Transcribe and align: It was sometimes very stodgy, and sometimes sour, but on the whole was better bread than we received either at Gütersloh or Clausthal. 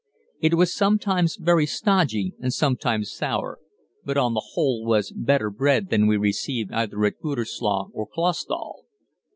It 0.39 0.55
was 0.55 0.73
sometimes 0.73 1.35
very 1.35 1.67
stodgy, 1.67 2.33
and 2.39 2.51
sometimes 2.51 3.11
sour, 3.13 3.59
but 4.03 4.17
on 4.17 4.33
the 4.33 4.41
whole 4.53 4.83
was 4.83 5.11
better 5.15 5.51
bread 5.51 5.91
than 5.91 6.07
we 6.07 6.17
received 6.17 6.71
either 6.71 7.05
at 7.05 7.19
Gütersloh 7.23 7.91
or 7.93 8.07
Clausthal. 8.07 8.87